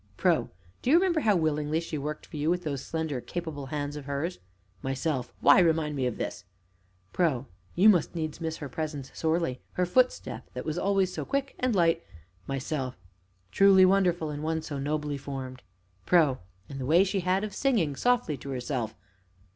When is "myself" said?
4.81-5.31, 12.47-12.97